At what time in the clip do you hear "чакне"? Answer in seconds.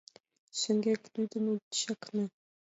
1.77-2.23